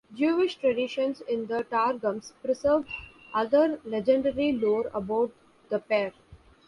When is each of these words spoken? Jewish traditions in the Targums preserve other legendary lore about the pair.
Jewish 0.15 0.55
traditions 0.55 1.21
in 1.21 1.45
the 1.45 1.61
Targums 1.65 2.33
preserve 2.43 2.87
other 3.35 3.79
legendary 3.85 4.51
lore 4.51 4.89
about 4.95 5.29
the 5.69 5.77
pair. 5.77 6.11